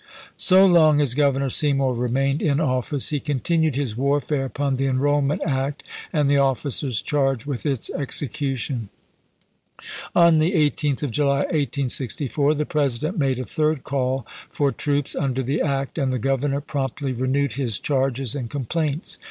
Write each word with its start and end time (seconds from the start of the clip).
So 0.37 0.65
long 0.65 0.99
as 0.99 1.13
Governor 1.13 1.51
Seymour 1.51 1.93
remained 1.93 2.41
in 2.41 2.59
of 2.59 2.87
fice 2.87 3.09
he 3.09 3.19
continued 3.19 3.75
his 3.75 3.95
warfare 3.95 4.45
upon 4.45 4.73
the 4.77 4.87
enrollment 4.87 5.43
act 5.45 5.83
and 6.11 6.27
the 6.27 6.37
officers 6.37 7.03
charged 7.03 7.45
with 7.45 7.67
its 7.67 7.91
execution. 7.91 8.89
On 10.15 10.39
the 10.39 10.53
18th 10.53 11.03
of 11.03 11.11
July, 11.11 11.39
1864, 11.41 12.55
the 12.55 12.65
President 12.65 13.19
made 13.19 13.37
a 13.37 13.43
third 13.45 13.83
call 13.83 14.25
for 14.49 14.71
troops 14.71 15.15
under 15.15 15.43
the 15.43 15.61
act, 15.61 15.99
and 15.99 16.11
the 16.11 16.17
Gov 16.17 16.39
ernor 16.39 16.65
promptly 16.65 17.11
renewed 17.13 17.53
his 17.53 17.77
charges 17.79 18.33
and 18.33 18.49
com 18.49 18.65
plaints. 18.65 19.17